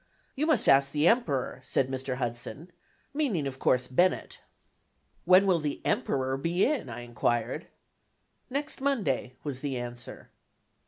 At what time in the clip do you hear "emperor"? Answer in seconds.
1.07-1.59, 5.85-6.37